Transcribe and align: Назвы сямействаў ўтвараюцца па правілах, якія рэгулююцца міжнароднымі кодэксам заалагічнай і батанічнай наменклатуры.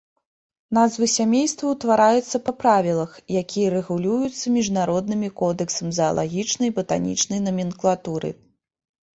Назвы 0.75 1.07
сямействаў 1.15 1.67
ўтвараюцца 1.73 2.41
па 2.47 2.51
правілах, 2.63 3.11
якія 3.41 3.67
рэгулююцца 3.75 4.55
міжнароднымі 4.57 5.29
кодэксам 5.43 5.87
заалагічнай 5.99 6.67
і 6.75 6.77
батанічнай 6.79 7.39
наменклатуры. 7.51 8.29